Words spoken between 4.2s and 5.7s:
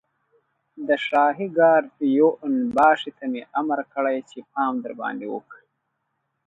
چې پام درباندې وکړي.